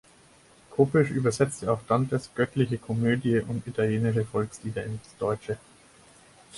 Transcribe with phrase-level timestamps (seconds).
[0.71, 5.59] Kopisch übersetzte auch Dantes "Göttliche Komödie" und italienische Volkslieder ins Deutsche.